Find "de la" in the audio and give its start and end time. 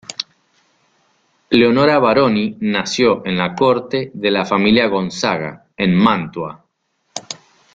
4.15-4.45